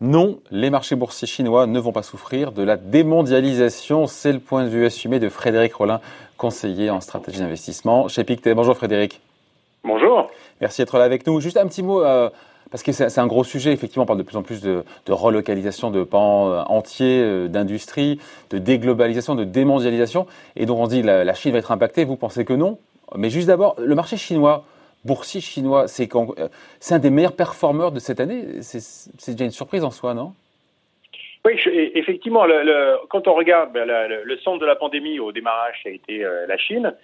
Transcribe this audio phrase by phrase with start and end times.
[0.00, 4.06] Non, les marchés boursiers chinois ne vont pas souffrir de la démondialisation.
[4.06, 6.00] C'est le point de vue assumé de Frédéric Rollin,
[6.36, 8.54] conseiller en stratégie d'investissement chez Pictet.
[8.54, 9.22] Bonjour Frédéric.
[9.82, 10.30] Bonjour.
[10.60, 11.40] Merci d'être là avec nous.
[11.40, 12.28] Juste un petit mot, euh,
[12.70, 13.72] parce que c'est un gros sujet.
[13.72, 18.20] Effectivement, on parle de plus en plus de, relocalisation de pans euh, entiers euh, d'industrie,
[18.50, 20.26] de déglobalisation, de démondialisation.
[20.56, 22.04] Et donc on se dit que la Chine va être impactée.
[22.04, 22.76] Vous pensez que non?
[23.16, 24.64] Mais juste d'abord, le marché chinois,
[25.04, 26.48] boursier chinois, euh,
[26.80, 28.62] c'est un des meilleurs performeurs de cette année.
[28.62, 30.34] C'est déjà une surprise en soi, non?
[31.44, 32.46] Oui, effectivement,
[33.08, 36.46] quand on regarde ben, le, centre de la pandémie au démarrage, ça a été euh,
[36.46, 36.94] la Chine.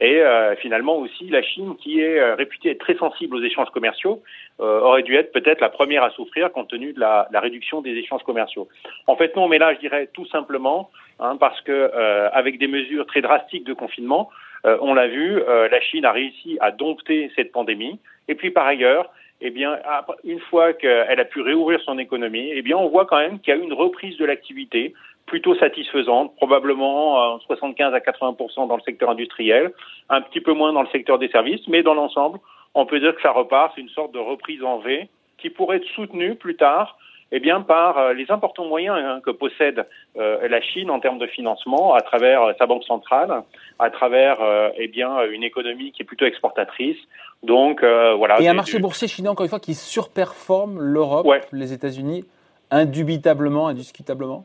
[0.00, 4.22] Et euh, finalement aussi, la Chine, qui est réputée être très sensible aux échanges commerciaux,
[4.58, 8.22] aurait dû être peut-être la première à souffrir compte tenu de la, réduction des échanges
[8.22, 8.68] commerciaux.
[9.06, 11.90] En fait, non, mais là, je dirais tout simplement, hein, parce que
[12.32, 16.12] avec des mesures très drastiques de confinement, euh, on l'a vu, euh, la Chine a
[16.12, 17.98] réussi à dompter cette pandémie.
[18.28, 19.78] Et puis par ailleurs, eh bien,
[20.22, 23.52] une fois qu'elle a pu réouvrir son économie, eh bien, on voit quand même qu'il
[23.52, 24.94] y a eu une reprise de l'activité
[25.26, 28.36] plutôt satisfaisante, probablement 75 à 80
[28.68, 29.72] dans le secteur industriel,
[30.10, 32.38] un petit peu moins dans le secteur des services, mais dans l'ensemble,
[32.74, 35.78] on peut dire que ça repart, c'est une sorte de reprise en V qui pourrait
[35.78, 36.96] être soutenue plus tard
[37.34, 39.86] eh bien, par euh, les importants moyens hein, que possède
[40.18, 43.42] euh, la Chine en termes de financement, à travers euh, sa banque centrale,
[43.78, 44.38] à travers
[44.76, 46.98] eh bien une économie qui est plutôt exportatrice.
[47.42, 48.40] Donc voilà.
[48.40, 52.24] Et un marché boursier chinois encore une fois qui surperforme l'Europe, les États-Unis,
[52.70, 54.44] indubitablement, indiscutablement?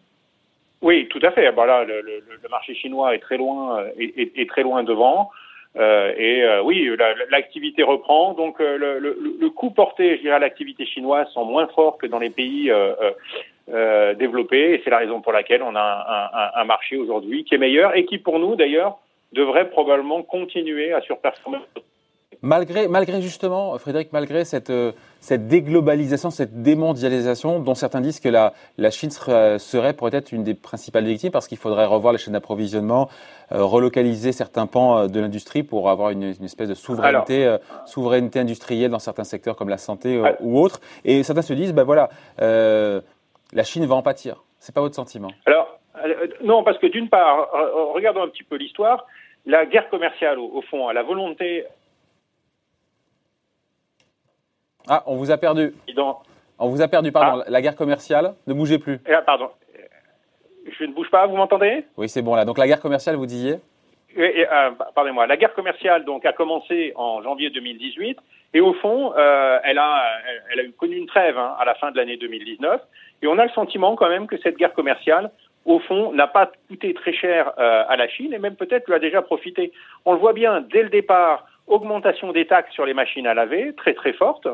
[0.82, 1.52] Oui, tout à fait.
[1.52, 5.30] Voilà, le, le, marché chinois est très loin, est, est très loin devant.
[5.78, 6.90] Euh, et euh, oui,
[7.30, 8.34] l'activité reprend.
[8.34, 11.98] Donc euh, le, le, le, coût porté, je dirais, à l'activité chinoise sont moins forts
[11.98, 12.72] que dans les pays
[14.18, 14.74] développés.
[14.74, 17.60] Et c'est la raison pour laquelle on a un, un, un marché aujourd'hui qui est
[17.60, 18.98] meilleur et qui, pour nous, d'ailleurs,
[19.34, 21.60] devrait probablement continuer à surperformer
[22.44, 28.30] Malgré, malgré justement, Frédéric, malgré cette, euh, cette déglobalisation, cette démondialisation, dont certains disent que
[28.30, 32.20] la, la Chine serait, serait peut-être une des principales victimes parce qu'il faudrait revoir les
[32.20, 33.10] chaînes d'approvisionnement,
[33.52, 38.40] euh, relocaliser certains pans euh, de l'industrie pour avoir une, une, espèce de souveraineté, souveraineté
[38.40, 40.80] industrielle dans certains secteurs comme la santé ou autres.
[41.06, 44.44] Et certains se disent, ben voilà, la Chine va en pâtir.
[44.60, 45.32] C'est pas votre sentiment?
[45.46, 45.80] Alors,
[46.44, 47.50] non, parce que d'une part,
[47.94, 49.08] regardons un petit peu l'histoire.
[49.46, 51.66] La guerre commerciale, au, au fond, la volonté
[54.88, 55.74] Ah, on vous a perdu.
[56.60, 57.44] On vous a perdu, pardon.
[57.46, 57.50] Ah.
[57.50, 59.00] La guerre commerciale, ne bougez plus.
[59.08, 59.50] Ah, pardon.
[60.80, 61.86] Je ne bouge pas, vous m'entendez?
[61.98, 62.46] Oui, c'est bon là.
[62.46, 63.56] Donc la guerre commerciale, vous disiez?
[64.18, 65.28] Euh, Pardonnez-moi.
[65.28, 68.18] La guerre commerciale donc a commencé en janvier 2018
[68.54, 70.04] et au fond, euh, elle a,
[70.52, 72.82] elle, a connu une trêve hein, à la fin de l'année 2019
[73.22, 75.32] et on a le sentiment quand même que cette guerre commerciale
[75.68, 78.96] au fond, n'a pas coûté très cher euh, à la Chine et même peut-être lui
[78.96, 79.74] a déjà profité.
[80.06, 83.74] On le voit bien dès le départ, augmentation des taxes sur les machines à laver,
[83.76, 84.48] très très forte,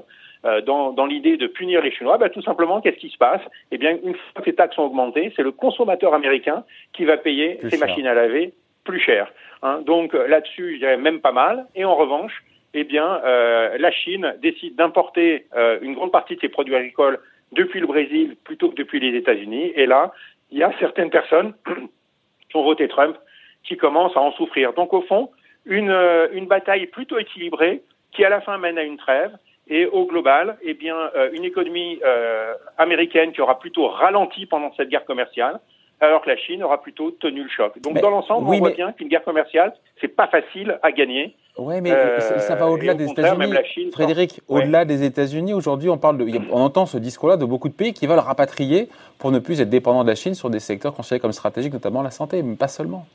[0.46, 3.42] euh, dans, dans l'idée de punir les Chinois, bah, tout simplement, qu'est-ce qui se passe?
[3.72, 7.18] Eh bien, une fois que les taxes ont augmenté, c'est le consommateur américain qui va
[7.18, 8.54] payer ces machines à laver
[8.84, 9.32] plus cher.
[9.62, 9.82] Hein.
[9.86, 11.66] Donc euh, là-dessus, je dirais même pas mal.
[11.76, 16.42] Et en revanche, eh bien, euh, la Chine décide d'importer euh, une grande partie de
[16.42, 17.20] ses produits agricoles
[17.52, 19.72] depuis le Brésil plutôt que depuis les États-Unis.
[19.76, 20.12] Et là,
[20.52, 21.54] il y a certaines personnes
[22.50, 23.18] qui ont voté Trump
[23.64, 24.74] qui commencent à en souffrir.
[24.74, 25.30] Donc au fond,
[25.66, 29.32] une, euh, une bataille plutôt équilibrée qui à la fin mène à une trêve
[29.68, 34.74] et au global, eh bien, euh, une économie euh, américaine qui aura plutôt ralenti pendant
[34.76, 35.60] cette guerre commerciale,
[36.02, 37.80] alors que la Chine aura plutôt tenu le choc.
[37.82, 41.34] Donc, dans l'ensemble, on voit bien qu'une guerre commerciale, c'est pas facile à gagner.
[41.58, 43.92] Oui, mais ça, va au-delà des États-Unis.
[43.94, 47.74] Frédéric, au-delà des États-Unis, aujourd'hui, on parle de, on entend ce discours-là de beaucoup de
[47.74, 50.94] pays qui veulent rapatrier pour ne plus être dépendants de la Chine sur des secteurs
[50.94, 53.06] considérés comme stratégiques, notamment la santé, mais pas seulement.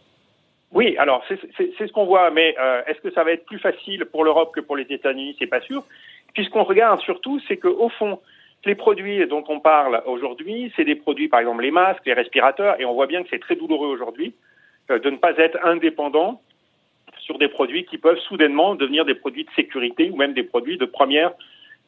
[0.72, 4.04] Oui, alors c'est ce qu'on voit, mais euh, est-ce que ça va être plus facile
[4.04, 5.34] pour l'Europe que pour les États-Unis?
[5.38, 5.82] C'est pas sûr.
[6.34, 8.20] Puisqu'on regarde surtout, c'est qu'au fond,
[8.64, 12.78] les produits dont on parle aujourd'hui, c'est des produits, par exemple les masques, les respirateurs,
[12.80, 14.34] et on voit bien que c'est très douloureux aujourd'hui
[14.90, 16.42] euh, de ne pas être indépendant
[17.20, 20.76] sur des produits qui peuvent soudainement devenir des produits de sécurité ou même des produits
[20.76, 21.32] de première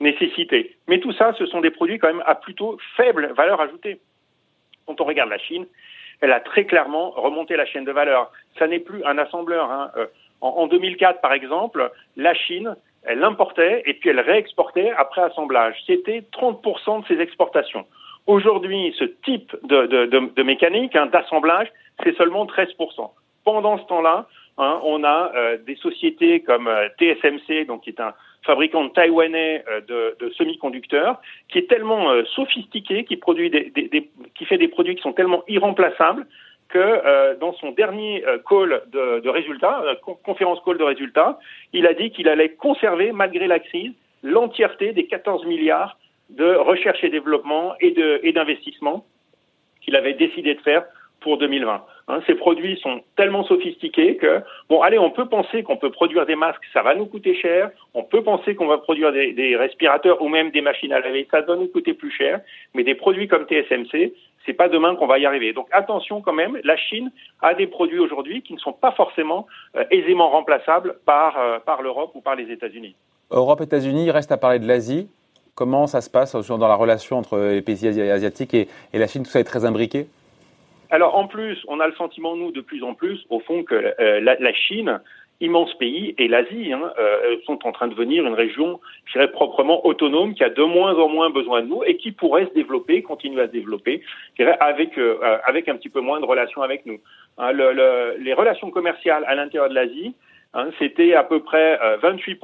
[0.00, 0.76] nécessité.
[0.88, 4.00] Mais tout ça, ce sont des produits quand même à plutôt faible valeur ajoutée.
[4.87, 5.66] Quand on regarde la Chine,
[6.20, 8.31] elle a très clairement remonté la chaîne de valeur.
[8.58, 9.70] Ça n'est plus un assembleur.
[9.70, 9.90] Hein.
[9.96, 10.06] Euh,
[10.40, 15.76] en, 2004, par exemple, la Chine, elle importait et puis elle réexportait après assemblage.
[15.87, 17.87] C'était 30% de ses exportations.
[18.26, 21.69] Aujourd'hui, ce type de, mécanique, hein, d'assemblage,
[22.02, 23.11] c'est seulement 13%.
[23.44, 24.26] Pendant ce temps-là,
[24.58, 29.64] hein, on a euh, des sociétés comme euh, TSMC, donc qui est un fabricant taïwanais
[29.69, 33.72] euh, de, de semi-conducteurs, qui est tellement euh, sophistiqué, qui, produit des,
[34.34, 36.26] qui fait des produits qui sont tellement irremplaçables
[36.69, 39.82] que dans son dernier call de, de résultats,
[40.22, 41.40] conférence call de résultats,
[41.72, 43.90] il a dit qu'il allait conserver, malgré la crise,
[44.22, 45.98] l'entièreté des 14 milliards
[46.28, 49.04] de recherche et développement et d'investissement
[49.81, 50.84] qu'il avait décidé de faire
[51.20, 51.82] pour 2020.
[52.08, 56.26] Hein, ces produits sont tellement sophistiqués que, bon, allez, on peut penser qu'on peut produire
[56.26, 57.70] des masques, ça va nous coûter cher.
[57.94, 61.43] On peut penser qu'on va produire des, respirateurs ou même des machines à laver, ça
[61.43, 62.40] va nous coûter plus cher.
[62.75, 64.12] Mais des produits comme TSMC,
[64.44, 65.52] c'est pas demain qu'on va y arriver.
[65.52, 67.12] Donc attention quand même, la Chine
[67.43, 69.46] a des produits aujourd'hui qui ne sont pas forcément
[69.76, 72.96] euh, aisément remplaçables par, euh, par l'Europe ou par les États-Unis.
[73.31, 75.08] Europe, États-Unis, il reste à parler de l'Asie.
[75.55, 79.22] Comment ça se passe dans la relation entre les pays asiatiques et, la Chine?
[79.22, 80.06] Tout ça est très imbriqué
[80.90, 83.94] Alors en plus, on a le sentiment, nous, de plus en plus, au fond, que
[84.00, 85.00] euh, la, Chine,
[85.40, 89.31] immense pays, et l'Asie hein, euh, sont en train de devenir une région, je dirais,
[89.31, 92.54] proprement autonome, qui a de moins en moins besoin de nous et qui pourrait se
[92.54, 94.02] développer, continuer à se développer,
[94.37, 96.98] je dirais, avec, euh, avec un petit peu moins de relations avec nous.
[97.38, 100.14] Hein, le, les relations commerciales à l'intérieur de l'Asie,
[100.54, 102.40] hein, c'était à peu près 28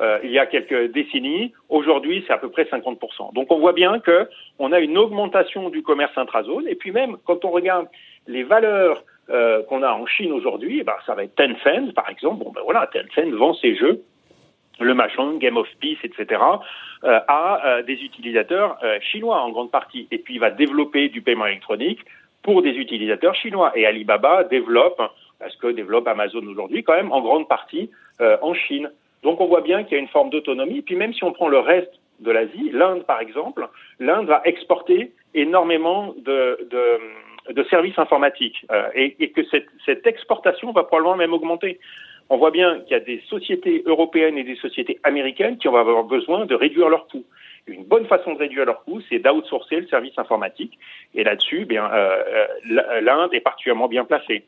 [0.00, 1.52] euh, il y a quelques décennies.
[1.68, 3.34] Aujourd'hui, c'est à peu près 50%.
[3.34, 4.28] Donc on voit bien que
[4.58, 6.68] on a une augmentation du commerce intrazone.
[6.68, 7.88] Et puis même, quand on regarde
[8.28, 12.44] les valeurs euh, qu'on a en Chine aujourd'hui, bah, ça va être Tencent, par exemple.
[12.44, 14.02] Bon, ben voilà, Tencent vend ses jeux,
[14.78, 16.40] le Mahjong, Game of Peace, etc.,
[17.04, 20.06] euh, à euh, des utilisateurs chinois en grande partie.
[20.10, 22.00] Et puis il va développer du paiement électronique
[22.42, 23.72] pour des utilisateurs chinois.
[23.74, 25.02] Et Alibaba développe,
[25.40, 27.90] parce que développe Amazon aujourd'hui, quand même en grande partie
[28.20, 28.90] en Chine.
[29.22, 30.82] Donc on voit bien qu'il y a une forme d'autonomie.
[30.82, 33.68] Puis même si on prend le reste de l'Asie, l'Inde par exemple,
[33.98, 36.58] l'Inde va exporter énormément de,
[37.70, 39.42] services informatiques euh, et, que
[39.84, 41.78] cette, exportation va probablement même augmenter.
[42.30, 45.76] On voit bien qu'il y a des sociétés européennes et des sociétés américaines qui vont
[45.76, 47.24] avoir besoin de réduire leurs coûts.
[47.66, 50.78] Une bonne façon de réduire leurs coûts, c'est d'outsourcer le service informatique.
[51.14, 54.44] Et là-dessus, bien, euh, euh l'Inde est particulièrement bien placée.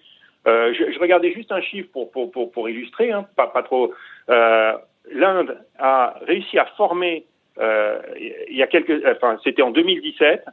[0.46, 3.62] Euh, je, je, regardais juste un chiffre pour, pour, pour, pour illustrer, hein, pas, pas
[3.62, 3.92] trop.
[4.30, 4.72] Euh,
[5.12, 7.26] L'Inde a réussi à former,
[7.58, 8.00] euh,
[8.48, 10.44] il y a quelques, enfin, c'était en 2017,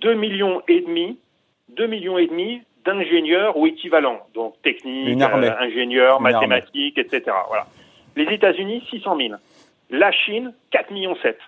[0.00, 1.18] 2 millions et demi,
[1.70, 7.22] 2 millions et demi d'ingénieurs ou équivalents, donc techniques, euh, ingénieurs, mathématiques, etc.
[7.48, 7.66] Voilà.
[8.16, 9.34] Les États-Unis, 600 000.
[9.90, 11.38] La Chine, 4 millions 7.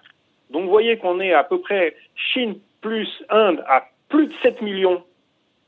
[0.51, 4.63] Donc vous voyez qu'on est à peu près Chine plus Inde à plus de 7
[4.63, 5.03] millions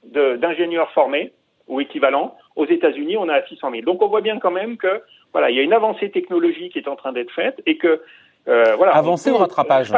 [0.05, 1.33] d'ingénieurs formés
[1.69, 2.37] ou équivalent.
[2.57, 3.83] Aux États-Unis, on a à 600 000.
[3.83, 6.79] Donc on voit bien quand même que voilà, il y a une avancée technologique qui
[6.79, 8.03] est en train d'être faite et que
[8.49, 8.97] euh, voilà.
[8.97, 9.93] Avancée ou rattrapage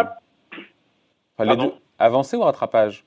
[1.44, 1.72] les deux.
[1.99, 3.05] Avancée ou rattrapage?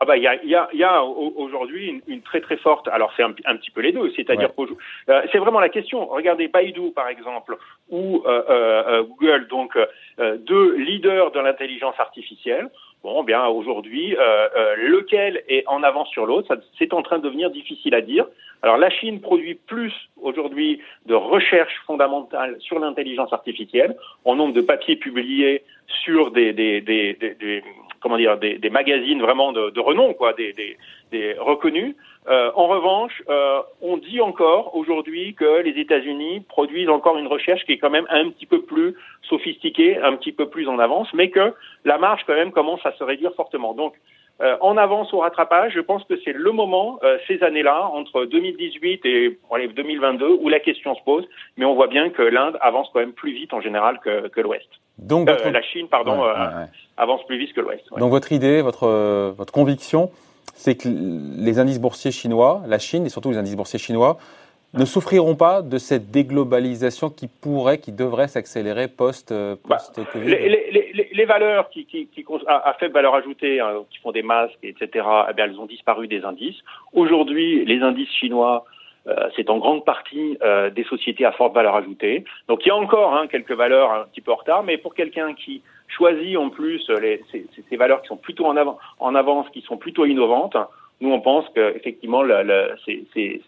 [0.00, 2.88] Ah bah il y a, y a, y a aujourd'hui une, une, très très forte.
[2.88, 4.66] Alors c'est un, un, petit peu les deux, c'est-à-dire ouais.
[5.08, 6.06] euh, c'est vraiment la question.
[6.06, 7.56] Regardez Baidu par exemple
[7.88, 9.78] ou euh, euh, Google, donc
[10.18, 12.70] deux leaders de l'intelligence artificielle.
[13.04, 17.24] Bon, bien aujourd'hui, euh, euh, lequel est en avance sur l'autre, c'est en train de
[17.24, 18.24] devenir difficile à dire.
[18.62, 19.92] Alors la Chine produit plus
[20.22, 25.64] aujourd'hui de recherche fondamentale sur l'intelligence artificielle, en nombre de papiers publiés
[26.02, 27.62] sur des, des, des, des
[28.04, 30.52] comment dire, des, des, magazines vraiment de, de renom, quoi, des,
[31.10, 31.96] des reconnus.
[32.28, 37.64] Euh, en revanche, euh, on dit encore aujourd'hui que les États-Unis produisent encore une recherche
[37.64, 41.08] qui est quand même un petit peu plus sophistiquée, un petit peu plus en avance,
[41.14, 41.54] mais que
[41.86, 43.72] la marge quand même commence à se réduire fortement.
[43.72, 43.94] Donc,
[44.40, 48.24] euh, en avance au rattrapage, je pense que c'est le moment, euh, ces années-là, entre
[48.24, 51.24] 2018 et allez, 2022, où la question se pose,
[51.56, 54.40] mais on voit bien que l'Inde avance quand même plus vite en général que, que
[54.40, 54.68] l'Ouest.
[54.98, 55.48] Donc votre...
[55.48, 56.66] la Chine, pardon, ouais, ouais, ouais.
[56.96, 57.84] avance plus vite que l'Ouest.
[57.96, 58.88] Donc votre idée, votre,
[59.36, 60.10] votre conviction,
[60.54, 64.18] c'est que les indices boursiers chinois, la Chine et surtout les indices boursiers chinois,
[64.74, 70.48] ne souffriront pas de cette déglobalisation qui pourrait, qui devrait s'accélérer euh, post Covid les,
[70.48, 74.12] les, les, les, valeurs qui, qui, qui à, à, faible valeur ajoutée, hein, qui font
[74.12, 76.58] des masques, etc., eh bien, elles ont disparu des indices.
[76.92, 78.64] Aujourd'hui, les indices chinois,
[79.06, 82.24] euh, c'est en grande partie euh, des sociétés à forte valeur ajoutée.
[82.48, 84.94] Donc il y a encore hein, quelques valeurs un petit peu en retard, mais pour
[84.94, 88.56] quelqu'un qui choisit en plus les, ces, ces, valeurs qui sont plutôt en,
[89.14, 90.56] avance, qui sont plutôt innovantes,
[91.02, 92.22] nous on pense qu'effectivement
[92.86, 93.38] c'est euh,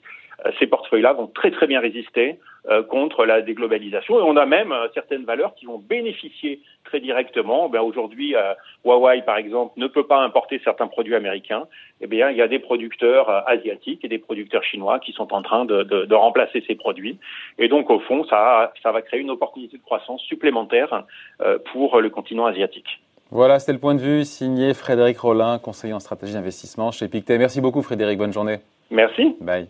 [0.58, 2.38] ces portefeuilles-là vont très très bien résister
[2.68, 4.18] euh, contre la déglobalisation.
[4.18, 7.68] Et on a même euh, certaines valeurs qui vont bénéficier très directement.
[7.68, 11.66] Ben, Aujourd'hui, euh, Huawei, par exemple, ne peut pas importer certains produits américains.
[12.00, 15.32] Eh bien, il y a des producteurs euh, asiatiques et des producteurs chinois qui sont
[15.32, 17.18] en train de, de, de, remplacer ces produits.
[17.58, 21.04] Et donc, au fond, ça, ça va créer une opportunité de croissance supplémentaire
[21.40, 23.00] euh, pour le continent asiatique.
[23.30, 27.38] Voilà, c'était le point de vue signé Frédéric Rollin, conseiller en stratégie d'investissement chez Pictet.
[27.38, 28.18] Merci beaucoup, Frédéric.
[28.18, 28.58] Bonne journée.
[28.90, 29.36] Merci.
[29.40, 29.66] Bye.